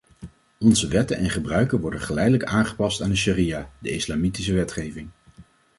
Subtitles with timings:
[0.59, 5.09] Onze wetten en gebruiken worden geleidelijk aangepast aan de sharia, de islamitische wetgeving.